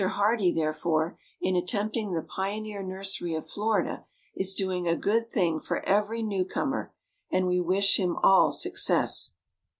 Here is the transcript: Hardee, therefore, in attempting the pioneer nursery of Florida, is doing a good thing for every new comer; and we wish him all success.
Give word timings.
Hardee, 0.03 0.51
therefore, 0.51 1.19
in 1.41 1.55
attempting 1.55 2.11
the 2.11 2.23
pioneer 2.23 2.81
nursery 2.81 3.35
of 3.35 3.45
Florida, 3.47 4.03
is 4.35 4.55
doing 4.55 4.87
a 4.87 4.95
good 4.95 5.29
thing 5.29 5.59
for 5.59 5.85
every 5.85 6.23
new 6.23 6.43
comer; 6.43 6.91
and 7.29 7.45
we 7.45 7.61
wish 7.61 7.99
him 7.99 8.15
all 8.23 8.51
success. 8.51 9.35